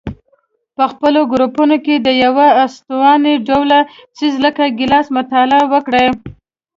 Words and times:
په 0.75 0.83
خپلو 0.91 1.19
ګروپونو 1.31 1.75
کې 1.85 1.95
د 1.99 2.07
یوه 2.23 2.47
استواني 2.63 3.33
ډوله 3.47 3.79
څیز 4.17 4.33
لکه 4.45 4.63
ګیلاس 4.79 5.07
مطالعه 5.17 5.65
وکړئ. 5.73 6.07